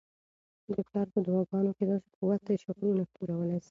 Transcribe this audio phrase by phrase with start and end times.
[0.75, 3.59] د پلار په دعاګانو کي داسې قوت دی چي غرونه ښورولی سي.